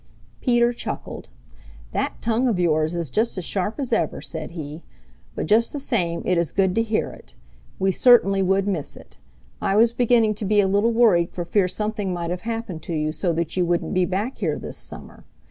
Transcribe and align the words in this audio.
Peter 0.41 0.73
chuckled. 0.73 1.29
"That 1.91 2.19
tongue 2.23 2.47
of 2.47 2.57
yours 2.59 2.95
is 2.95 3.11
just 3.11 3.37
as 3.37 3.45
sharp 3.45 3.79
as 3.79 3.93
ever," 3.93 4.19
said 4.19 4.49
he. 4.49 4.81
"But 5.35 5.45
just 5.45 5.71
the 5.71 5.79
same 5.79 6.23
it 6.25 6.39
is 6.39 6.51
good 6.51 6.73
to 6.73 6.81
hear 6.81 7.11
it. 7.11 7.35
We 7.77 7.91
certainly 7.91 8.41
would 8.41 8.67
miss 8.67 8.95
it. 8.97 9.17
I 9.61 9.75
was 9.75 9.93
beginning 9.93 10.33
to 10.33 10.45
be 10.45 10.59
a 10.59 10.67
little 10.67 10.91
worried 10.91 11.35
for 11.35 11.45
fear 11.45 11.67
something 11.67 12.11
might 12.11 12.31
have 12.31 12.41
happened 12.41 12.81
to 12.81 12.93
you 12.95 13.11
so 13.11 13.31
that 13.33 13.55
you 13.55 13.63
wouldn't 13.63 13.93
be 13.93 14.05
back 14.05 14.37
here 14.37 14.57
this 14.57 14.75
summer. 14.75 15.23